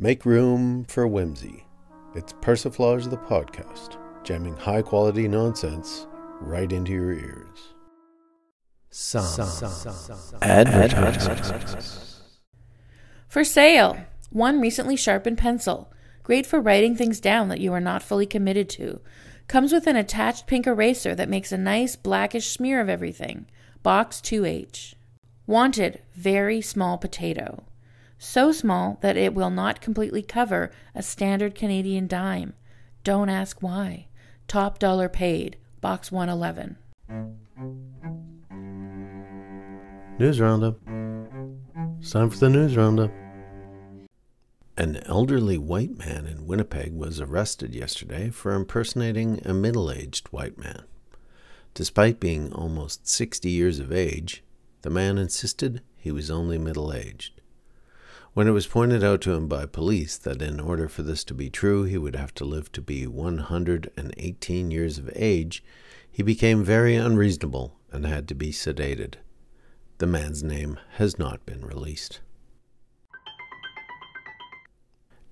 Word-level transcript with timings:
Make 0.00 0.24
room 0.24 0.84
for 0.84 1.08
whimsy. 1.08 1.66
It's 2.14 2.32
Persiflage 2.34 3.10
the 3.10 3.16
podcast, 3.16 3.96
jamming 4.22 4.54
high 4.56 4.80
quality 4.80 5.26
nonsense 5.26 6.06
right 6.40 6.70
into 6.70 6.92
your 6.92 7.12
ears. 7.12 7.74
Some, 8.90 9.48
Advertisements. 10.40 12.20
For 13.26 13.42
sale, 13.42 13.96
one 14.30 14.60
recently 14.60 14.94
sharpened 14.94 15.38
pencil, 15.38 15.92
great 16.22 16.46
for 16.46 16.60
writing 16.60 16.94
things 16.94 17.18
down 17.18 17.48
that 17.48 17.58
you 17.58 17.72
are 17.72 17.80
not 17.80 18.04
fully 18.04 18.26
committed 18.26 18.68
to. 18.70 19.00
Comes 19.48 19.72
with 19.72 19.88
an 19.88 19.96
attached 19.96 20.46
pink 20.46 20.68
eraser 20.68 21.16
that 21.16 21.28
makes 21.28 21.50
a 21.50 21.58
nice 21.58 21.96
blackish 21.96 22.46
smear 22.46 22.80
of 22.80 22.88
everything. 22.88 23.46
Box 23.82 24.20
2H. 24.20 24.94
Wanted, 25.48 26.02
very 26.14 26.60
small 26.60 26.98
potato. 26.98 27.64
So 28.18 28.50
small 28.50 28.98
that 29.00 29.16
it 29.16 29.32
will 29.32 29.50
not 29.50 29.80
completely 29.80 30.22
cover 30.22 30.72
a 30.94 31.02
standard 31.02 31.54
Canadian 31.54 32.08
dime. 32.08 32.54
Don't 33.04 33.28
ask 33.28 33.62
why. 33.62 34.08
Top 34.48 34.78
dollar 34.78 35.08
paid. 35.08 35.56
Box 35.80 36.10
111. 36.10 36.76
News 40.18 40.40
Roundup. 40.40 40.78
It's 42.00 42.10
time 42.10 42.30
for 42.30 42.38
the 42.38 42.48
News 42.48 42.76
Roundup. 42.76 43.12
An 44.76 44.96
elderly 45.06 45.58
white 45.58 45.96
man 45.96 46.26
in 46.26 46.46
Winnipeg 46.46 46.92
was 46.92 47.20
arrested 47.20 47.74
yesterday 47.74 48.30
for 48.30 48.52
impersonating 48.52 49.40
a 49.44 49.54
middle 49.54 49.90
aged 49.90 50.28
white 50.28 50.58
man. 50.58 50.84
Despite 51.74 52.18
being 52.18 52.52
almost 52.52 53.06
60 53.06 53.48
years 53.48 53.78
of 53.78 53.92
age, 53.92 54.42
the 54.82 54.90
man 54.90 55.18
insisted 55.18 55.82
he 55.96 56.10
was 56.10 56.30
only 56.30 56.58
middle 56.58 56.92
aged. 56.92 57.40
When 58.38 58.46
it 58.46 58.52
was 58.52 58.68
pointed 58.68 59.02
out 59.02 59.20
to 59.22 59.32
him 59.32 59.48
by 59.48 59.66
police 59.66 60.16
that 60.18 60.40
in 60.42 60.60
order 60.60 60.88
for 60.88 61.02
this 61.02 61.24
to 61.24 61.34
be 61.34 61.50
true 61.50 61.82
he 61.82 61.98
would 61.98 62.14
have 62.14 62.32
to 62.34 62.44
live 62.44 62.70
to 62.70 62.80
be 62.80 63.04
118 63.04 64.70
years 64.70 64.96
of 64.96 65.10
age, 65.16 65.64
he 66.08 66.22
became 66.22 66.62
very 66.62 66.94
unreasonable 66.94 67.74
and 67.90 68.06
had 68.06 68.28
to 68.28 68.36
be 68.36 68.52
sedated. 68.52 69.14
The 69.98 70.06
man's 70.06 70.44
name 70.44 70.78
has 70.98 71.18
not 71.18 71.44
been 71.46 71.66
released. 71.66 72.20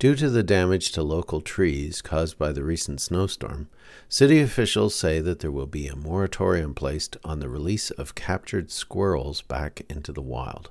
Due 0.01 0.17
to 0.17 0.29
the 0.29 0.43
damage 0.43 0.91
to 0.91 1.05
local 1.05 1.41
trees 1.41 2.03
caused 2.03 2.37
by 2.37 2.51
the 2.51 2.65
recent 2.65 3.01
snowstorm, 3.01 3.69
city 4.09 4.41
officials 4.41 4.97
say 4.97 5.21
that 5.21 5.39
there 5.39 5.53
will 5.53 5.69
be 5.69 5.87
a 5.87 5.95
moratorium 5.95 6.75
placed 6.75 7.17
on 7.23 7.39
the 7.39 7.49
release 7.49 7.93
of 7.93 8.17
captured 8.17 8.73
squirrels 8.73 9.43
back 9.43 9.83
into 9.89 10.11
the 10.11 10.21
wild. 10.21 10.71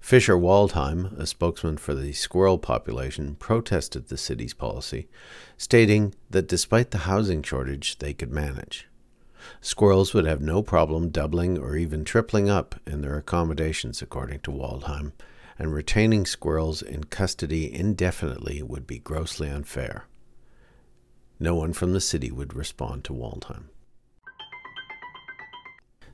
Fisher 0.00 0.36
Waldheim, 0.36 1.18
a 1.18 1.26
spokesman 1.26 1.76
for 1.76 1.94
the 1.94 2.12
squirrel 2.12 2.58
population, 2.58 3.34
protested 3.34 4.08
the 4.08 4.16
city's 4.16 4.54
policy, 4.54 5.08
stating 5.56 6.14
that 6.30 6.48
despite 6.48 6.90
the 6.90 6.98
housing 6.98 7.42
shortage, 7.42 7.98
they 7.98 8.14
could 8.14 8.32
manage. 8.32 8.88
Squirrels 9.60 10.14
would 10.14 10.24
have 10.24 10.40
no 10.40 10.62
problem 10.62 11.10
doubling 11.10 11.58
or 11.58 11.76
even 11.76 12.04
tripling 12.04 12.48
up 12.48 12.76
in 12.86 13.02
their 13.02 13.16
accommodations, 13.16 14.00
according 14.00 14.40
to 14.40 14.50
Waldheim, 14.50 15.12
and 15.58 15.72
retaining 15.72 16.24
squirrels 16.24 16.82
in 16.82 17.04
custody 17.04 17.72
indefinitely 17.72 18.62
would 18.62 18.86
be 18.86 18.98
grossly 18.98 19.48
unfair. 19.48 20.04
No 21.40 21.54
one 21.54 21.72
from 21.72 21.92
the 21.92 22.00
city 22.00 22.30
would 22.30 22.54
respond 22.54 23.04
to 23.04 23.12
Waldheim. 23.12 23.64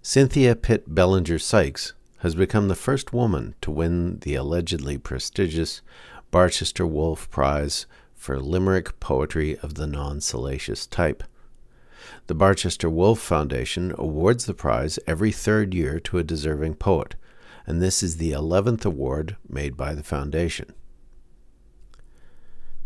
Cynthia 0.03 0.55
Pitt 0.55 0.95
Bellinger 0.95 1.39
Sykes 1.39 1.95
has 2.25 2.34
become 2.34 2.69
the 2.69 2.75
first 2.75 3.12
woman 3.12 3.55
to 3.61 3.70
win 3.70 4.19
the 4.20 4.34
allegedly 4.34 4.97
prestigious 4.97 5.83
Barchester 6.31 6.86
Wolfe 6.86 7.31
Prize 7.31 7.84
for 8.14 8.41
Limerick 8.41 8.98
poetry 8.98 9.58
of 9.58 9.75
the 9.75 9.86
non 9.86 10.22
salacious 10.22 10.86
type. 10.86 11.22
The 12.27 12.34
Barchester 12.34 12.89
Wolfe 12.89 13.20
Foundation 13.20 13.92
awards 13.98 14.47
the 14.47 14.54
prize 14.54 14.99
every 15.06 15.32
third 15.32 15.75
year 15.75 16.00
to 16.00 16.16
a 16.16 16.25
deserving 16.25 16.76
poet, 16.76 17.15
and 17.66 17.82
this 17.82 18.03
is 18.03 18.16
the 18.16 18.32
11th 18.32 18.87
award 18.87 19.37
made 19.47 19.76
by 19.76 19.93
the 19.93 20.03
foundation. 20.03 20.72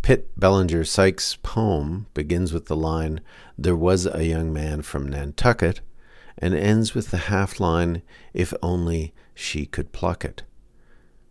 Pitt 0.02 0.32
Bellinger 0.36 0.82
Sykes' 0.82 1.38
poem 1.44 2.08
begins 2.12 2.52
with 2.52 2.66
the 2.66 2.74
line, 2.74 3.20
There 3.56 3.76
was 3.76 4.04
a 4.04 4.24
young 4.24 4.52
man 4.52 4.82
from 4.82 5.08
Nantucket, 5.08 5.80
and 6.38 6.54
ends 6.54 6.94
with 6.94 7.10
the 7.10 7.16
half 7.19 7.60
line, 7.60 8.03
If 8.32 8.54
only 8.62 9.12
she 9.34 9.66
could 9.66 9.93
pluck 9.93 10.25
it. 10.25 10.43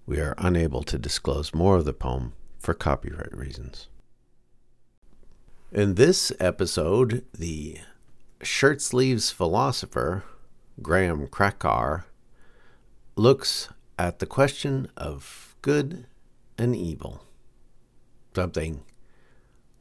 We 0.05 0.19
are 0.19 0.35
unable 0.37 0.83
to 0.83 0.97
disclose 0.97 1.53
more 1.53 1.77
of 1.77 1.85
the 1.85 1.93
poem 1.93 2.33
for 2.59 2.73
copyright 2.73 3.35
reasons. 3.35 3.87
In 5.71 5.95
this 5.95 6.31
episode, 6.39 7.25
the 7.37 7.79
shirt 8.41 8.81
sleeves 8.81 9.31
philosopher, 9.31 10.23
Graham 10.81 11.27
Craquar, 11.27 12.05
looks 13.15 13.69
at 13.99 14.19
the 14.19 14.25
question 14.25 14.87
of 14.95 15.55
good 15.61 16.05
and 16.57 16.75
evil, 16.75 17.23
something 18.33 18.83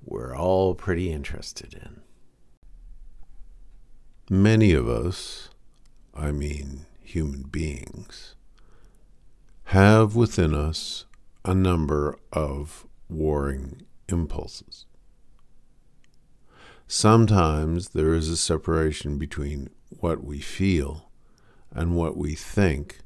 we're 0.05 0.37
all 0.37 0.75
pretty 0.75 1.13
interested 1.13 1.75
in. 1.75 2.03
Many 4.29 4.73
of 4.73 4.89
us, 4.89 5.51
I 6.13 6.33
mean 6.33 6.87
human 7.01 7.43
beings, 7.43 8.35
have 9.67 10.17
within 10.17 10.53
us 10.53 11.05
a 11.45 11.55
number 11.55 12.19
of 12.33 12.89
warring 13.09 13.83
impulses. 14.09 14.87
Sometimes 16.89 17.91
there 17.91 18.15
is 18.15 18.29
a 18.29 18.37
separation 18.37 19.17
between 19.17 19.71
what 20.01 20.25
we 20.25 20.41
feel 20.41 21.09
and 21.71 21.95
what 21.95 22.17
we 22.17 22.35
think, 22.35 23.03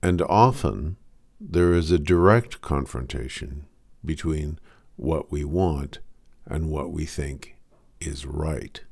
and 0.00 0.22
often 0.22 0.96
there 1.40 1.72
is 1.72 1.90
a 1.90 1.98
direct 1.98 2.60
confrontation 2.60 3.66
between 4.04 4.60
what 4.94 5.32
we 5.32 5.42
want 5.42 5.98
and 6.46 6.70
what 6.70 6.92
we 6.92 7.04
think 7.04 7.56
is 8.00 8.24
right. 8.24 8.82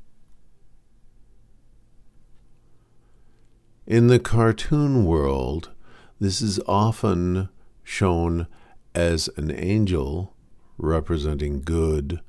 In 3.87 4.09
the 4.09 4.19
cartoon 4.19 5.05
world, 5.05 5.71
this 6.19 6.43
is 6.43 6.59
often 6.67 7.51
shown 7.85 8.49
as 8.97 9.31
an 9.37 9.53
angel 9.53 10.35
representing 10.77 11.63
good 11.63 12.21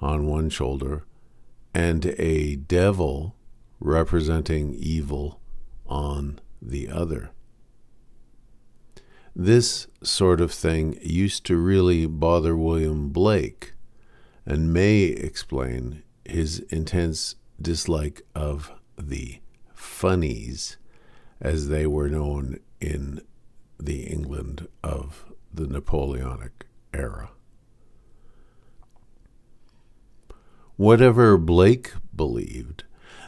on 0.00 0.26
one 0.26 0.48
shoulder 0.48 1.04
and 1.74 2.06
a 2.18 2.56
devil 2.56 3.36
representing 3.80 4.72
evil 4.72 5.42
on 5.86 6.40
the 6.62 6.88
other. 6.88 7.32
This 9.36 9.88
sort 10.02 10.40
of 10.40 10.52
thing 10.52 10.98
used 11.02 11.44
to 11.46 11.58
really 11.58 12.06
bother 12.06 12.56
William 12.56 13.10
Blake 13.10 13.74
and 14.46 14.72
may 14.72 15.02
explain 15.02 16.02
his 16.24 16.60
intense 16.70 17.34
dislike 17.60 18.22
of 18.34 18.72
the 18.96 19.40
funnies 19.74 20.78
as 21.40 21.68
they 21.68 21.86
were 21.86 22.08
known 22.08 22.58
in 22.80 23.20
the 23.78 24.04
England 24.04 24.68
of 24.82 25.26
the 25.52 25.66
Napoleonic 25.66 26.66
era. 26.92 27.30
Whatever 30.76 31.36
Blake 31.36 31.92
believed, 32.14 32.84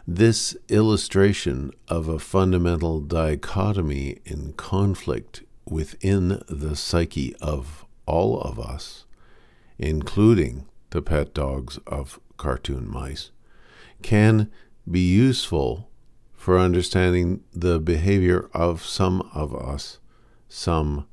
this 0.07 0.57
illustration 0.69 1.73
of 1.89 2.09
a 2.09 2.19
fundamental 2.19 3.01
dichotomy 3.01 4.19
in 4.25 4.53
conflict 4.53 5.43
within 5.69 6.43
the 6.49 6.77
psyche 6.77 7.35
of 7.41 7.85
all 8.07 8.41
of 8.41 8.59
us, 8.59 9.05
including 9.79 10.67
the 10.91 11.03
pet 11.03 11.35
dogs 11.35 11.79
of 11.87 12.21
cartoon 12.37 12.89
mice, 12.89 13.31
can 14.03 14.51
be 14.89 15.01
useful 15.01 15.89
for 16.47 16.61
understanding 16.61 17.43
the 17.53 17.81
behavior 17.81 18.49
of 18.55 18.85
some 18.85 19.21
of 19.35 19.53
us 19.53 19.99
some 20.49 21.05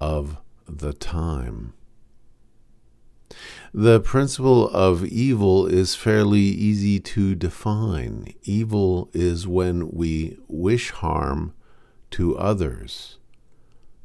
of 0.00 0.38
the 0.66 0.94
time. 0.94 1.74
The 3.74 4.00
principle 4.00 4.66
of 4.70 5.04
evil 5.04 5.66
is 5.66 5.94
fairly 5.94 6.40
easy 6.40 7.00
to 7.00 7.34
define. 7.34 8.32
Evil 8.44 9.10
is 9.12 9.46
when 9.46 9.90
we 9.90 10.38
wish 10.48 10.90
harm 10.90 11.52
to 12.12 12.38
others. 12.38 13.18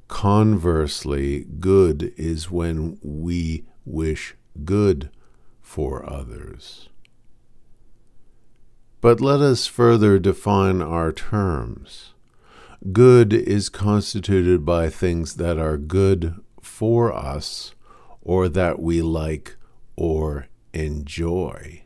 Conversely, 0.10 1.46
good 1.62 2.14
is 2.18 2.52
when 2.52 3.00
we 3.02 3.64
wish 3.86 4.36
good 4.66 5.10
for 5.62 6.06
others. 6.06 6.90
But 9.04 9.20
let 9.20 9.42
us 9.42 9.68
further 9.68 10.18
define 10.18 10.82
our 10.82 11.12
terms. 11.12 12.14
Good 12.94 13.34
is 13.34 13.68
constituted 13.68 14.64
by 14.64 14.90
things 14.90 15.36
that 15.36 15.58
are 15.58 15.78
good 15.78 16.36
for 16.62 17.12
us 17.12 17.76
or 18.22 18.48
that 18.48 18.82
we 18.82 19.02
like 19.02 19.58
or 19.98 20.48
enjoy. 20.72 21.84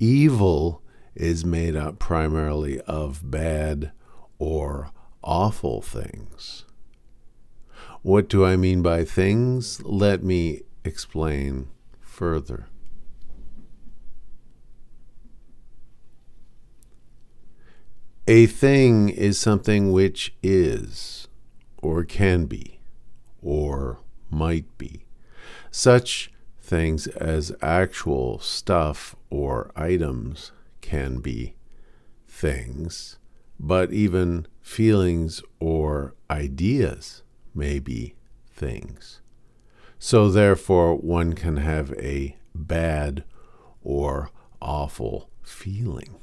Evil 0.00 0.82
is 1.14 1.44
made 1.44 1.76
up 1.76 2.00
primarily 2.00 2.80
of 2.80 3.30
bad 3.30 3.92
or 4.40 4.90
awful 5.22 5.80
things. 5.80 6.64
What 8.02 8.28
do 8.28 8.44
I 8.44 8.56
mean 8.56 8.82
by 8.82 9.04
things? 9.04 9.80
Let 9.84 10.24
me 10.24 10.62
explain 10.84 11.68
further. 12.00 12.66
A 18.28 18.46
thing 18.46 19.08
is 19.08 19.38
something 19.38 19.92
which 19.92 20.34
is, 20.42 21.28
or 21.80 22.02
can 22.02 22.46
be, 22.46 22.80
or 23.40 24.00
might 24.30 24.66
be. 24.78 25.06
Such 25.70 26.32
things 26.60 27.06
as 27.06 27.54
actual 27.62 28.40
stuff 28.40 29.14
or 29.30 29.70
items 29.76 30.50
can 30.80 31.18
be 31.18 31.54
things, 32.26 33.18
but 33.60 33.92
even 33.92 34.48
feelings 34.60 35.40
or 35.60 36.16
ideas 36.28 37.22
may 37.54 37.78
be 37.78 38.16
things. 38.50 39.20
So, 40.00 40.30
therefore, 40.30 40.96
one 40.96 41.34
can 41.34 41.58
have 41.58 41.92
a 41.92 42.36
bad 42.52 43.22
or 43.84 44.30
awful 44.60 45.30
feeling. 45.44 46.16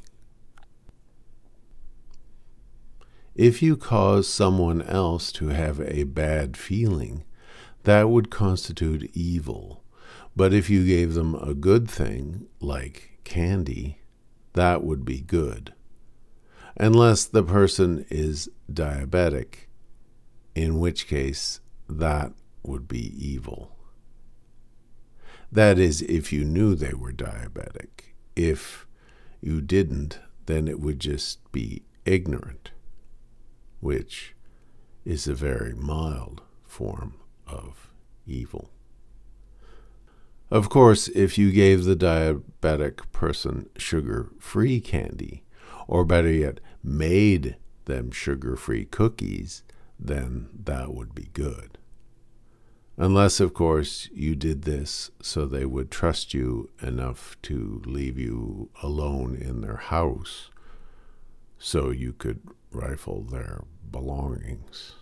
If 3.35 3.63
you 3.63 3.75
cause 3.75 4.27
someone 4.27 4.83
else 4.83 5.31
to 5.33 5.47
have 5.47 5.81
a 5.81 6.03
bad 6.03 6.55
feeling, 6.55 7.23
that 7.83 8.09
would 8.09 8.29
constitute 8.29 9.09
evil. 9.15 9.83
But 10.35 10.53
if 10.53 10.69
you 10.69 10.85
gave 10.85 11.15
them 11.15 11.33
a 11.35 11.55
good 11.55 11.89
thing, 11.89 12.45
like 12.59 13.19
candy, 13.23 13.97
that 14.53 14.83
would 14.83 15.03
be 15.03 15.19
good. 15.19 15.73
Unless 16.77 17.25
the 17.25 17.43
person 17.43 18.05
is 18.11 18.49
diabetic, 18.71 19.67
in 20.53 20.79
which 20.79 21.07
case 21.07 21.59
that 21.89 22.33
would 22.61 22.87
be 22.87 23.13
evil. 23.17 23.75
That 25.51 25.79
is, 25.79 26.03
if 26.03 26.31
you 26.31 26.45
knew 26.45 26.75
they 26.75 26.93
were 26.93 27.11
diabetic. 27.11 28.13
If 28.35 28.85
you 29.41 29.59
didn't, 29.59 30.19
then 30.45 30.67
it 30.67 30.79
would 30.79 30.99
just 30.99 31.51
be 31.51 31.81
ignorant 32.05 32.71
which 33.83 34.33
is 35.03 35.27
a 35.27 35.33
very 35.33 35.73
mild 35.73 36.41
form 36.65 37.15
of 37.45 37.91
evil. 38.25 38.71
Of 40.49 40.69
course, 40.69 41.09
if 41.09 41.37
you 41.37 41.51
gave 41.51 41.83
the 41.83 41.95
diabetic 41.95 43.11
person 43.11 43.69
sugar 43.75 44.31
free 44.39 44.79
candy, 44.79 45.43
or 45.85 46.05
better 46.05 46.31
yet, 46.31 46.61
made 46.81 47.57
them 47.83 48.11
sugar 48.11 48.55
free 48.55 48.85
cookies, 48.85 49.63
then 49.99 50.47
that 50.63 50.93
would 50.93 51.13
be 51.13 51.29
good. 51.33 51.77
Unless, 52.95 53.41
of 53.41 53.53
course, 53.53 54.07
you 54.13 54.35
did 54.35 54.61
this 54.61 55.11
so 55.21 55.45
they 55.45 55.65
would 55.65 55.91
trust 55.91 56.33
you 56.33 56.69
enough 56.81 57.35
to 57.41 57.81
leave 57.85 58.17
you 58.17 58.69
alone 58.81 59.35
in 59.35 59.59
their 59.61 59.77
house 59.77 60.51
so 61.57 61.89
you 61.89 62.13
could 62.13 62.39
rifle 62.73 63.21
their 63.21 63.63
belongings. 63.91 64.95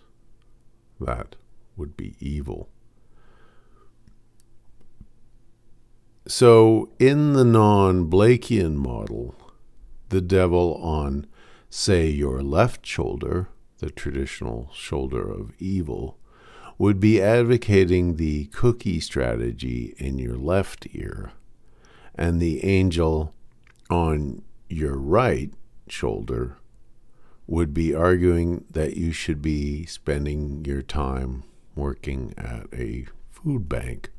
That 1.00 1.36
would 1.76 1.96
be 1.96 2.14
evil. 2.20 2.68
So, 6.26 6.90
in 7.00 7.32
the 7.32 7.44
non 7.44 8.08
Blakean 8.08 8.76
model, 8.76 9.34
the 10.10 10.20
devil 10.20 10.76
on, 10.76 11.26
say, 11.68 12.08
your 12.08 12.42
left 12.42 12.86
shoulder, 12.86 13.48
the 13.78 13.90
traditional 13.90 14.70
shoulder 14.72 15.28
of 15.28 15.52
evil, 15.58 16.18
would 16.78 17.00
be 17.00 17.20
advocating 17.20 18.16
the 18.16 18.46
cookie 18.46 19.00
strategy 19.00 19.94
in 19.98 20.18
your 20.18 20.36
left 20.36 20.86
ear, 20.92 21.32
and 22.14 22.40
the 22.40 22.64
angel 22.64 23.34
on 23.90 24.42
your 24.68 24.96
right 24.96 25.52
shoulder 25.88 26.56
would 27.46 27.74
be 27.74 27.94
arguing 27.94 28.64
that 28.70 28.96
you 28.96 29.12
should 29.12 29.42
be 29.42 29.84
spending 29.86 30.64
your 30.64 30.82
time 30.82 31.44
working 31.74 32.34
at 32.36 32.66
a 32.72 33.06
food 33.30 33.68
bank 33.68 34.10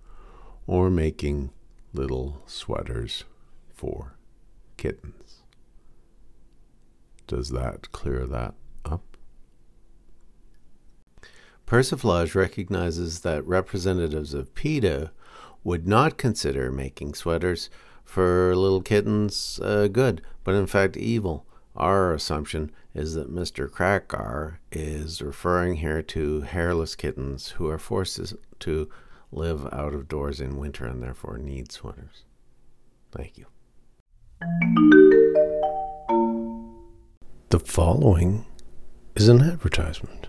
or 0.68 0.90
making 0.90 1.52
little 1.94 2.42
sweaters 2.46 3.24
for 3.74 4.16
kittens. 4.78 5.44
Does 7.28 7.50
that 7.50 7.92
clear 7.92 8.26
that 8.26 8.54
up? 8.84 9.18
Persiflage 11.66 12.36
recognizes 12.36 13.22
that 13.22 13.46
representatives 13.48 14.34
of 14.34 14.54
PETA 14.54 15.12
would 15.64 15.88
not 15.88 16.18
consider 16.18 16.72
making 16.72 17.14
sweaters 17.14 17.70
for 18.04 18.56
little 18.56 18.82
kittens 18.82 19.60
uh, 19.64 19.88
good, 19.88 20.22
but 20.44 20.56
in 20.56 20.68
fact 20.68 20.98
evil. 20.98 21.46
Our 21.76 22.14
assumption 22.14 22.72
is 22.94 23.16
that 23.16 23.34
Mr. 23.34 23.68
Craquar 23.68 24.58
is 24.72 25.22
referring 25.22 25.76
here 25.76 26.04
to 26.04 26.42
hairless 26.42 26.96
kittens 26.96 27.50
who 27.50 27.68
are 27.68 27.80
forced 27.80 28.36
to 28.60 28.90
live 29.32 29.68
out 29.74 29.96
of 29.96 30.08
doors 30.08 30.40
in 30.40 30.58
winter 30.58 30.86
and 30.86 31.02
therefore 31.02 31.40
need 31.40 31.72
sweaters. 31.72 32.26
Thank 33.12 33.40
you. 33.40 33.48
The 37.50 37.60
following 37.60 38.46
is 39.16 39.28
an 39.28 39.42
advertisement. 39.42 40.28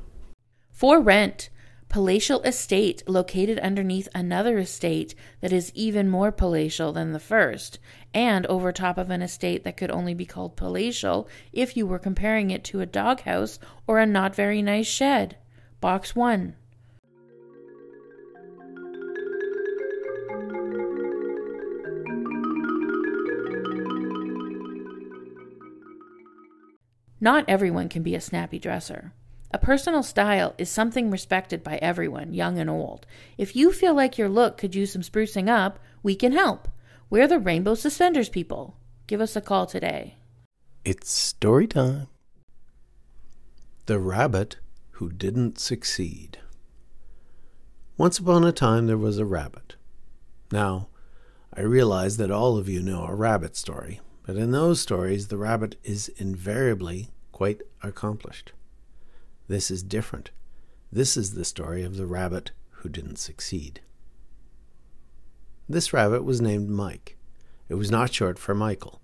For 0.70 1.00
rent 1.00 1.50
palatial 1.94 2.42
estate 2.42 3.04
located 3.06 3.56
underneath 3.60 4.08
another 4.12 4.58
estate 4.58 5.14
that 5.40 5.52
is 5.52 5.70
even 5.76 6.08
more 6.08 6.32
palatial 6.32 6.92
than 6.92 7.12
the 7.12 7.20
first, 7.20 7.78
and 8.12 8.44
over 8.46 8.72
top 8.72 8.98
of 8.98 9.10
an 9.10 9.22
estate 9.22 9.62
that 9.62 9.76
could 9.76 9.92
only 9.92 10.12
be 10.12 10.26
called 10.26 10.56
palatial 10.56 11.28
if 11.52 11.76
you 11.76 11.86
were 11.86 12.00
comparing 12.00 12.50
it 12.50 12.64
to 12.64 12.80
a 12.80 12.84
doghouse 12.84 13.60
or 13.86 14.00
a 14.00 14.06
not 14.06 14.34
very 14.34 14.60
nice 14.60 14.88
shed. 14.88 15.36
Box 15.80 16.16
1. 16.16 16.56
Not 27.20 27.44
everyone 27.46 27.88
can 27.88 28.02
be 28.02 28.16
a 28.16 28.20
snappy 28.20 28.58
dresser. 28.58 29.12
A 29.54 29.58
personal 29.58 30.02
style 30.02 30.52
is 30.58 30.68
something 30.68 31.12
respected 31.12 31.62
by 31.62 31.76
everyone, 31.76 32.34
young 32.34 32.58
and 32.58 32.68
old. 32.68 33.06
If 33.38 33.54
you 33.54 33.70
feel 33.70 33.94
like 33.94 34.18
your 34.18 34.28
look 34.28 34.58
could 34.58 34.74
use 34.74 34.92
some 34.92 35.02
sprucing 35.02 35.48
up, 35.48 35.78
we 36.02 36.16
can 36.16 36.32
help. 36.32 36.66
We're 37.08 37.28
the 37.28 37.38
Rainbow 37.38 37.76
Suspenders 37.76 38.28
people. 38.28 38.76
Give 39.06 39.20
us 39.20 39.36
a 39.36 39.40
call 39.40 39.66
today. 39.66 40.16
It's 40.84 41.08
story 41.08 41.68
time. 41.68 42.08
The 43.86 44.00
Rabbit 44.00 44.56
Who 44.94 45.12
Didn't 45.12 45.60
Succeed. 45.60 46.38
Once 47.96 48.18
upon 48.18 48.42
a 48.42 48.50
time, 48.50 48.88
there 48.88 48.98
was 48.98 49.18
a 49.18 49.24
rabbit. 49.24 49.76
Now, 50.50 50.88
I 51.56 51.60
realize 51.60 52.16
that 52.16 52.32
all 52.32 52.56
of 52.58 52.68
you 52.68 52.82
know 52.82 53.04
a 53.04 53.14
rabbit 53.14 53.54
story, 53.54 54.00
but 54.26 54.34
in 54.34 54.50
those 54.50 54.80
stories, 54.80 55.28
the 55.28 55.38
rabbit 55.38 55.76
is 55.84 56.08
invariably 56.16 57.10
quite 57.30 57.62
accomplished. 57.84 58.50
This 59.48 59.70
is 59.70 59.82
different. 59.82 60.30
This 60.90 61.16
is 61.16 61.34
the 61.34 61.44
story 61.44 61.82
of 61.82 61.96
the 61.96 62.06
rabbit 62.06 62.52
who 62.70 62.88
didn't 62.88 63.16
succeed. 63.18 63.80
This 65.68 65.92
rabbit 65.92 66.24
was 66.24 66.40
named 66.40 66.68
Mike. 66.68 67.16
It 67.68 67.74
was 67.74 67.90
not 67.90 68.12
short 68.12 68.38
for 68.38 68.54
Michael. 68.54 69.00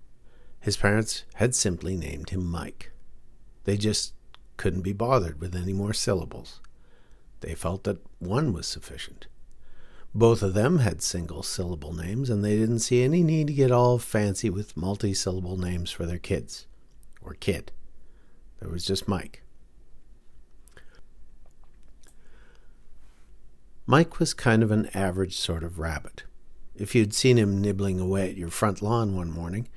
His 0.59 0.77
parents 0.77 1.23
had 1.35 1.55
simply 1.55 1.97
named 1.97 2.29
him 2.29 2.45
Mike. 2.45 2.91
They 3.63 3.77
just 3.77 4.13
couldn't 4.57 4.81
be 4.81 4.93
bothered 4.93 5.41
with 5.41 5.55
any 5.55 5.73
more 5.73 5.93
syllables. 5.93 6.59
They 7.39 7.55
felt 7.55 7.83
that 7.83 8.05
one 8.19 8.53
was 8.53 8.67
sufficient. 8.67 9.25
Both 10.13 10.43
of 10.43 10.53
them 10.53 10.79
had 10.79 11.01
single 11.01 11.41
syllable 11.41 11.93
names, 11.93 12.29
and 12.29 12.43
they 12.43 12.57
didn't 12.57 12.79
see 12.79 13.01
any 13.01 13.23
need 13.23 13.47
to 13.47 13.53
get 13.53 13.71
all 13.71 13.97
fancy 13.97 14.49
with 14.49 14.77
multi 14.77 15.13
syllable 15.13 15.57
names 15.57 15.89
for 15.89 16.05
their 16.05 16.19
kids. 16.19 16.67
Or 17.21 17.33
kid. 17.33 17.71
There 18.59 18.69
was 18.69 18.85
just 18.85 19.07
Mike. 19.07 19.41
Mike 23.91 24.19
was 24.19 24.33
kind 24.33 24.63
of 24.63 24.71
an 24.71 24.89
average 24.93 25.37
sort 25.37 25.65
of 25.65 25.77
rabbit. 25.77 26.23
If 26.77 26.95
you'd 26.95 27.13
seen 27.13 27.35
him 27.37 27.59
nibbling 27.59 27.99
away 27.99 28.29
at 28.29 28.37
your 28.37 28.49
front 28.49 28.81
lawn 28.81 29.17
one 29.17 29.29
morning, 29.29 29.67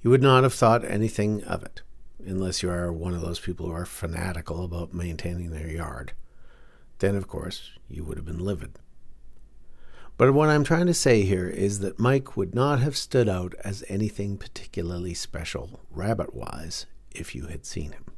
you 0.00 0.10
would 0.10 0.22
not 0.22 0.44
have 0.44 0.54
thought 0.54 0.84
anything 0.84 1.42
of 1.42 1.64
it, 1.64 1.82
unless 2.24 2.62
you 2.62 2.70
are 2.70 2.92
one 2.92 3.14
of 3.14 3.20
those 3.20 3.40
people 3.40 3.66
who 3.66 3.72
are 3.72 3.84
fanatical 3.84 4.64
about 4.64 4.94
maintaining 4.94 5.50
their 5.50 5.66
yard. 5.66 6.12
Then, 7.00 7.16
of 7.16 7.26
course, 7.26 7.72
you 7.90 8.04
would 8.04 8.16
have 8.16 8.24
been 8.24 8.38
livid. 8.38 8.78
But 10.16 10.32
what 10.34 10.50
I'm 10.50 10.62
trying 10.62 10.86
to 10.86 10.94
say 10.94 11.22
here 11.22 11.48
is 11.48 11.80
that 11.80 11.98
Mike 11.98 12.36
would 12.36 12.54
not 12.54 12.78
have 12.78 12.96
stood 12.96 13.28
out 13.28 13.56
as 13.64 13.82
anything 13.88 14.38
particularly 14.38 15.14
special, 15.14 15.80
rabbit 15.90 16.32
wise, 16.32 16.86
if 17.10 17.34
you 17.34 17.46
had 17.46 17.66
seen 17.66 17.90
him. 17.90 18.13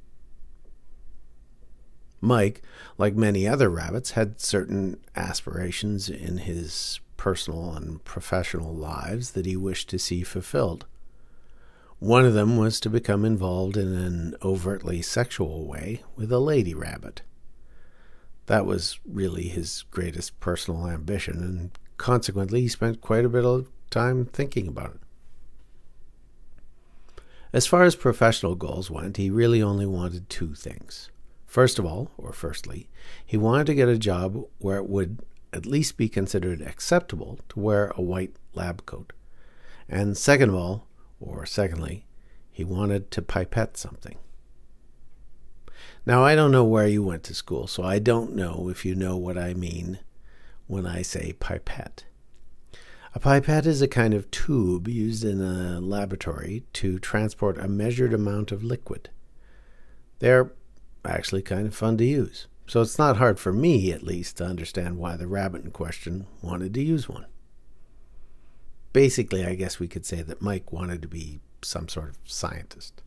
Mike, 2.27 2.61
like 2.99 3.15
many 3.15 3.47
other 3.47 3.71
rabbits, 3.71 4.11
had 4.13 4.41
certain 4.41 4.99
aspirations 5.15 6.09
in 6.09 6.39
his 6.39 6.99
personal 7.17 7.73
and 7.75 8.05
professional 8.05 8.75
lives 8.75 9.31
that 9.31 9.47
he 9.47 9.57
wished 9.57 9.89
to 9.89 9.99
see 9.99 10.23
fulfilled. 10.23 10.87
One 11.99 12.25
of 12.25 12.35
them 12.35 12.57
was 12.57 12.79
to 12.81 12.91
become 12.91 13.25
involved 13.25 13.77
in 13.77 13.95
an 13.95 14.35
overtly 14.43 15.01
sexual 15.03 15.67
way 15.67 16.03
with 16.17 16.31
a 16.33 16.41
lady 16.41 16.75
rabbit. 16.75 17.23
That 18.47 18.67
was 18.67 18.99
really 19.07 19.49
his 19.49 19.85
greatest 19.91 20.39
personal 20.41 20.89
ambition, 20.89 21.39
and 21.39 21.71
consequently, 21.97 22.61
he 22.63 22.69
spent 22.69 23.01
quite 23.01 23.25
a 23.25 23.31
bit 23.31 23.45
of 23.45 23.69
time 23.91 24.27
thinking 24.27 24.69
about 24.69 24.97
it. 24.97 25.01
As 27.53 27.67
far 27.67 27.85
as 27.85 27.97
professional 27.97 28.57
goals 28.57 28.91
went, 28.91 29.17
he 29.17 29.31
really 29.31 29.63
only 29.63 29.87
wanted 29.87 30.29
two 30.29 30.55
things. 30.55 31.11
First 31.47 31.79
of 31.79 31.87
all, 31.87 32.11
or 32.19 32.33
firstly, 32.33 32.89
he 33.25 33.37
wanted 33.37 33.67
to 33.67 33.75
get 33.75 33.89
a 33.89 33.99
job 33.99 34.45
where 34.59 34.79
it 34.79 34.89
would 34.89 35.21
at 35.53 35.65
least 35.65 35.97
be 35.97 36.09
considered 36.09 36.61
acceptable 36.61 37.39
to 37.49 37.61
wear 37.61 37.93
a 37.97 38.03
white 38.03 38.37
lab 38.55 38.85
coat. 38.85 39.13
And 39.89 40.17
second 40.17 40.51
of 40.51 40.55
all, 40.55 40.89
or 41.21 41.47
secondly, 41.47 42.07
he 42.51 42.65
wanted 42.65 43.11
to 43.13 43.23
pipette 43.23 43.77
something. 43.77 44.17
Now, 46.05 46.25
I 46.25 46.35
don't 46.35 46.53
know 46.53 46.65
where 46.65 46.87
you 46.87 47.03
went 47.03 47.23
to 47.25 47.35
school, 47.35 47.67
so 47.67 47.83
I 47.83 47.99
don't 47.99 48.35
know 48.35 48.69
if 48.69 48.85
you 48.85 48.95
know 48.95 49.17
what 49.17 49.39
I 49.39 49.55
mean 49.55 50.01
when 50.67 50.87
I 50.87 51.03
say 51.03 51.33
pipette. 51.39 52.05
A 53.15 53.19
pipette 53.19 53.67
is 53.67 53.81
a 53.81 53.89
kind 53.89 54.15
of 54.15 54.31
tube 54.31 54.89
used 54.89 55.25
in 55.25 55.41
a 55.41 55.81
laboratory 55.81 56.65
to 56.75 56.99
transport 56.99 57.57
a 57.59 57.69
measured 57.69 58.13
amount 58.13 58.53
of 58.53 58.63
liquid. 58.63 59.11
They're 60.19 60.53
actually 61.07 61.43
kind 61.43 61.67
of 61.67 61.75
fun 61.75 61.97
to 61.99 62.05
use, 62.05 62.47
so 62.67 62.81
it's 62.81 62.99
not 62.99 63.17
hard 63.17 63.39
for 63.39 63.53
me, 63.53 63.93
at 63.93 64.03
least, 64.03 64.39
to 64.39 64.45
understand 64.45 64.99
why 64.99 65.17
the 65.17 65.27
rabbit 65.27 65.65
in 65.65 65.71
question 65.71 66.27
wanted 66.43 66.75
to 66.75 66.83
use 66.83 67.09
one. 67.09 67.27
Basically, 68.93 69.45
I 69.45 69.55
guess 69.55 69.79
we 69.79 69.89
could 69.89 70.07
say 70.07 70.23
that 70.23 70.43
Mike 70.43 70.73
wanted 70.73 71.03
to 71.03 71.09
be 71.09 71.41
some 71.63 71.89
sort 71.89 72.11
of 72.11 72.19
scientist. 72.25 73.03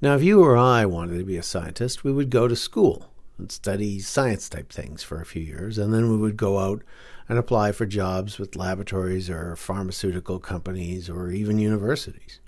Now, 0.00 0.14
if 0.14 0.22
you 0.22 0.42
or 0.42 0.56
I 0.56 0.86
wanted 0.86 1.18
to 1.18 1.24
be 1.24 1.36
a 1.36 1.42
scientist, 1.42 2.04
we 2.04 2.12
would 2.12 2.30
go 2.30 2.46
to 2.46 2.56
school 2.56 3.10
and 3.36 3.50
study 3.50 3.98
science 4.00 4.48
type 4.48 4.72
things 4.72 5.02
for 5.02 5.20
a 5.20 5.26
few 5.26 5.42
years, 5.42 5.78
and 5.78 5.92
then 5.92 6.10
we 6.10 6.16
would 6.16 6.36
go 6.36 6.58
out 6.58 6.82
and 7.28 7.38
apply 7.38 7.72
for 7.72 7.86
jobs 7.86 8.38
with 8.38 8.56
laboratories 8.56 9.28
or 9.28 9.54
pharmaceutical 9.56 10.38
companies 10.38 11.10
or 11.10 11.30
even 11.30 11.58
universities. 11.58 12.40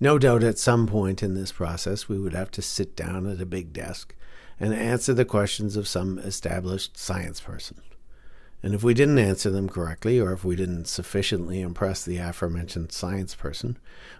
No 0.00 0.18
doubt 0.18 0.42
at 0.42 0.58
some 0.58 0.86
point 0.86 1.22
in 1.22 1.34
this 1.34 1.52
process 1.52 2.08
we 2.08 2.18
would 2.18 2.34
have 2.34 2.50
to 2.52 2.62
sit 2.62 2.94
down 2.94 3.26
at 3.26 3.40
a 3.40 3.46
big 3.46 3.72
desk 3.72 4.14
and 4.60 4.74
answer 4.74 5.14
the 5.14 5.24
questions 5.24 5.76
of 5.76 5.88
some 5.88 6.18
established 6.18 6.98
science 6.98 7.40
person. 7.40 7.80
And 8.62 8.74
if 8.74 8.82
we 8.82 8.94
didn't 8.94 9.18
answer 9.18 9.50
them 9.50 9.68
correctly, 9.68 10.18
or 10.18 10.32
if 10.32 10.44
we 10.44 10.56
didn't 10.56 10.86
sufficiently 10.86 11.60
impress 11.60 12.04
the 12.04 12.16
aforementioned 12.18 12.90
science 12.90 13.34
person, 13.34 13.78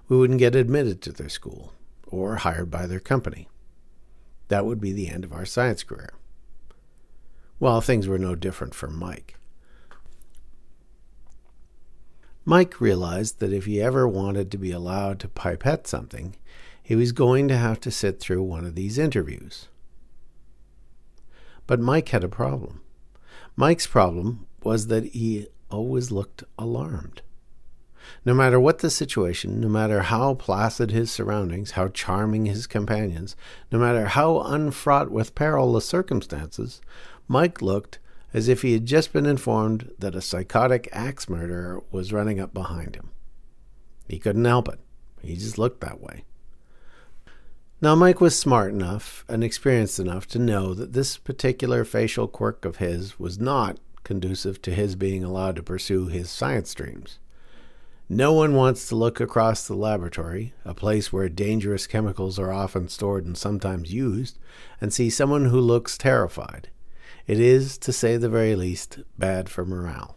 we 0.08 0.16
wouldn't 0.16 0.38
get 0.38 0.54
admitted 0.54 1.02
to 1.02 1.12
their 1.12 1.28
school 1.28 1.72
or 2.06 2.36
hired 2.36 2.70
by 2.70 2.86
their 2.86 3.00
company. 3.00 3.48
That 4.48 4.64
would 4.64 4.80
be 4.80 4.92
the 4.92 5.08
end 5.08 5.24
of 5.24 5.32
our 5.32 5.46
science 5.46 5.82
career. 5.82 6.14
Well, 7.58 7.80
things 7.80 8.06
were 8.06 8.18
no 8.18 8.34
different 8.34 8.74
for 8.74 8.88
Mike. 8.88 9.36
Mike 12.48 12.80
realized 12.80 13.40
that 13.40 13.52
if 13.52 13.64
he 13.64 13.82
ever 13.82 14.06
wanted 14.06 14.52
to 14.52 14.56
be 14.56 14.70
allowed 14.70 15.18
to 15.18 15.28
pipette 15.28 15.88
something, 15.88 16.36
he 16.80 16.94
was 16.94 17.10
going 17.10 17.48
to 17.48 17.56
have 17.56 17.80
to 17.80 17.90
sit 17.90 18.20
through 18.20 18.44
one 18.44 18.64
of 18.64 18.76
these 18.76 18.98
interviews. 18.98 19.66
But 21.66 21.80
Mike 21.80 22.10
had 22.10 22.22
a 22.22 22.28
problem. 22.28 22.82
Mike's 23.56 23.88
problem 23.88 24.46
was 24.62 24.86
that 24.86 25.06
he 25.06 25.48
always 25.70 26.12
looked 26.12 26.44
alarmed. 26.56 27.22
No 28.24 28.32
matter 28.32 28.60
what 28.60 28.78
the 28.78 28.90
situation, 28.90 29.60
no 29.60 29.68
matter 29.68 30.02
how 30.02 30.34
placid 30.34 30.92
his 30.92 31.10
surroundings, 31.10 31.72
how 31.72 31.88
charming 31.88 32.46
his 32.46 32.68
companions, 32.68 33.34
no 33.72 33.80
matter 33.80 34.06
how 34.06 34.38
unfraught 34.42 35.10
with 35.10 35.34
peril 35.34 35.72
the 35.72 35.80
circumstances, 35.80 36.80
Mike 37.26 37.60
looked 37.60 37.98
as 38.36 38.48
if 38.48 38.60
he 38.60 38.74
had 38.74 38.84
just 38.84 39.14
been 39.14 39.24
informed 39.24 39.90
that 39.98 40.14
a 40.14 40.20
psychotic 40.20 40.90
axe 40.92 41.26
murderer 41.26 41.82
was 41.90 42.12
running 42.12 42.38
up 42.38 42.52
behind 42.52 42.94
him. 42.94 43.10
He 44.10 44.18
couldn't 44.18 44.44
help 44.44 44.68
it. 44.68 44.78
He 45.22 45.36
just 45.36 45.56
looked 45.56 45.80
that 45.80 46.02
way. 46.02 46.24
Now, 47.80 47.94
Mike 47.94 48.20
was 48.20 48.38
smart 48.38 48.74
enough 48.74 49.24
and 49.26 49.42
experienced 49.42 49.98
enough 49.98 50.26
to 50.28 50.38
know 50.38 50.74
that 50.74 50.92
this 50.92 51.16
particular 51.16 51.82
facial 51.82 52.28
quirk 52.28 52.66
of 52.66 52.76
his 52.76 53.18
was 53.18 53.40
not 53.40 53.78
conducive 54.04 54.60
to 54.62 54.70
his 54.70 54.96
being 54.96 55.24
allowed 55.24 55.56
to 55.56 55.62
pursue 55.62 56.08
his 56.08 56.28
science 56.28 56.74
dreams. 56.74 57.18
No 58.06 58.34
one 58.34 58.54
wants 58.54 58.86
to 58.88 58.96
look 58.96 59.18
across 59.18 59.66
the 59.66 59.74
laboratory, 59.74 60.52
a 60.62 60.74
place 60.74 61.10
where 61.10 61.30
dangerous 61.30 61.86
chemicals 61.86 62.38
are 62.38 62.52
often 62.52 62.90
stored 62.90 63.24
and 63.24 63.36
sometimes 63.36 63.94
used, 63.94 64.38
and 64.78 64.92
see 64.92 65.08
someone 65.08 65.46
who 65.46 65.58
looks 65.58 65.96
terrified. 65.96 66.68
It 67.26 67.40
is, 67.40 67.76
to 67.78 67.92
say 67.92 68.16
the 68.16 68.28
very 68.28 68.54
least, 68.54 69.00
bad 69.18 69.48
for 69.48 69.64
morale. 69.64 70.16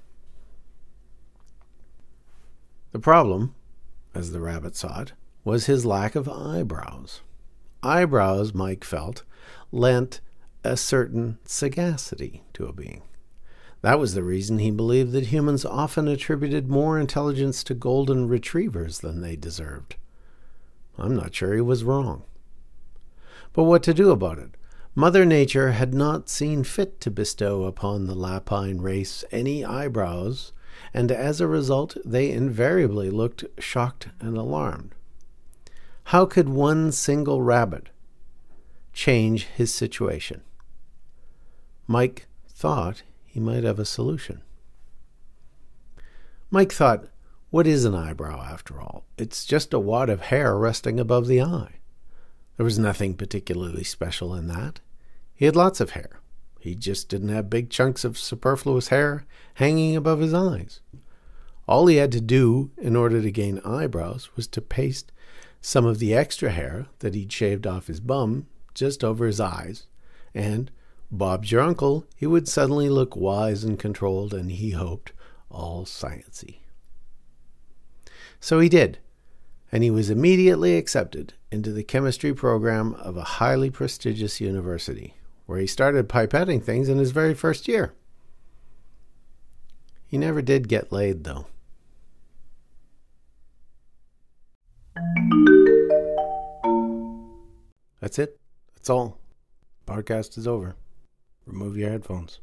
The 2.91 2.99
problem, 2.99 3.55
as 4.13 4.31
the 4.31 4.39
rabbit 4.39 4.75
saw 4.75 5.01
it, 5.01 5.13
was 5.43 5.65
his 5.65 5.85
lack 5.85 6.15
of 6.15 6.29
eyebrows. 6.29 7.21
Eyebrows, 7.81 8.53
Mike 8.53 8.83
felt, 8.83 9.23
lent 9.71 10.21
a 10.63 10.75
certain 10.75 11.39
sagacity 11.45 12.43
to 12.53 12.65
a 12.65 12.73
being. 12.73 13.01
That 13.81 13.99
was 13.99 14.13
the 14.13 14.23
reason 14.23 14.59
he 14.59 14.71
believed 14.71 15.13
that 15.13 15.27
humans 15.27 15.65
often 15.65 16.07
attributed 16.07 16.67
more 16.67 16.99
intelligence 16.99 17.63
to 17.63 17.73
golden 17.73 18.27
retrievers 18.27 18.99
than 18.99 19.21
they 19.21 19.35
deserved. 19.35 19.95
I'm 20.97 21.15
not 21.15 21.33
sure 21.33 21.55
he 21.55 21.61
was 21.61 21.85
wrong. 21.85 22.23
But 23.53 23.63
what 23.63 23.81
to 23.83 23.93
do 23.93 24.11
about 24.11 24.37
it? 24.37 24.51
Mother 24.99 25.23
Nature 25.23 25.71
had 25.71 25.93
not 25.93 26.27
seen 26.27 26.65
fit 26.65 26.99
to 26.99 27.09
bestow 27.09 27.63
upon 27.63 28.05
the 28.05 28.13
lapine 28.13 28.81
race 28.81 29.23
any 29.31 29.63
eyebrows, 29.63 30.51
and 30.93 31.09
as 31.09 31.39
a 31.39 31.47
result 31.47 31.95
they 32.03 32.29
invariably 32.29 33.09
looked 33.09 33.45
shocked 33.57 34.09
and 34.19 34.35
alarmed. 34.35 34.93
How 36.03 36.25
could 36.25 36.49
one 36.49 36.91
single 36.91 37.41
rabbit 37.41 37.87
change 38.91 39.45
his 39.45 39.73
situation? 39.73 40.41
Mike 41.87 42.27
thought 42.49 43.03
he 43.25 43.39
might 43.39 43.63
have 43.63 43.79
a 43.79 43.85
solution. 43.85 44.41
Mike 46.51 46.73
thought, 46.73 47.05
what 47.51 47.67
is 47.67 47.85
an 47.85 47.95
eyebrow 47.95 48.41
after 48.41 48.81
all? 48.81 49.05
It's 49.17 49.45
just 49.45 49.73
a 49.73 49.79
wad 49.79 50.09
of 50.09 50.23
hair 50.23 50.57
resting 50.57 50.99
above 50.99 51.27
the 51.27 51.41
eye. 51.41 51.75
There 52.57 52.65
was 52.65 52.77
nothing 52.77 53.13
particularly 53.13 53.85
special 53.85 54.35
in 54.35 54.47
that. 54.47 54.81
He 55.39 55.45
had 55.45 55.55
lots 55.55 55.79
of 55.79 55.91
hair. 55.91 56.19
He 56.59 56.75
just 56.75 57.07
didn't 57.07 57.29
have 57.29 57.49
big 57.49 57.69
chunks 57.69 58.03
of 58.03 58.17
superfluous 58.17 58.89
hair 58.89 59.25
hanging 59.53 59.95
above 59.95 60.19
his 60.19 60.33
eyes. 60.33 60.81
All 61.65 61.87
he 61.87 61.95
had 61.95 62.11
to 62.11 62.19
do 62.19 62.71
in 62.77 62.97
order 62.97 63.21
to 63.21 63.31
gain 63.31 63.61
eyebrows 63.63 64.35
was 64.35 64.47
to 64.47 64.59
paste 64.59 65.13
some 65.61 65.85
of 65.85 65.99
the 65.99 66.13
extra 66.13 66.49
hair 66.49 66.87
that 66.99 67.15
he'd 67.15 67.31
shaved 67.31 67.65
off 67.65 67.87
his 67.87 68.01
bum 68.01 68.47
just 68.73 69.01
over 69.01 69.25
his 69.27 69.39
eyes, 69.39 69.87
and 70.35 70.71
Bob's 71.09 71.53
your 71.53 71.61
uncle, 71.61 72.05
he 72.17 72.27
would 72.27 72.49
suddenly 72.49 72.89
look 72.89 73.15
wise 73.15 73.63
and 73.63 73.79
controlled, 73.79 74.33
and 74.33 74.51
he 74.51 74.71
hoped 74.71 75.13
all 75.49 75.85
sciency. 75.85 76.57
So 78.41 78.59
he 78.59 78.67
did, 78.67 78.99
and 79.71 79.83
he 79.83 79.89
was 79.89 80.09
immediately 80.09 80.75
accepted 80.75 81.33
into 81.49 81.71
the 81.71 81.83
chemistry 81.83 82.33
program 82.33 82.93
of 82.95 83.15
a 83.15 83.23
highly 83.23 83.69
prestigious 83.69 84.41
university, 84.41 85.15
where 85.49 85.57
he 85.57 85.65
started 85.65 86.07
pipetting 86.07 86.63
things 86.63 86.87
in 86.87 86.99
his 86.99 87.09
very 87.09 87.33
first 87.33 87.67
year. 87.67 87.95
He 90.05 90.15
never 90.15 90.43
did 90.43 90.67
get 90.67 90.91
laid, 90.91 91.23
though. 91.23 91.47
That's 97.99 98.19
it. 98.19 98.39
That's 98.75 98.91
all. 98.91 99.17
Podcast 99.87 100.37
is 100.37 100.47
over. 100.47 100.75
Remove 101.47 101.75
your 101.77 101.89
headphones. 101.89 102.41